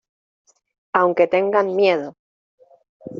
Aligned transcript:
aunque 0.99 1.27
tengan 1.33 1.75
miedo. 1.75 2.09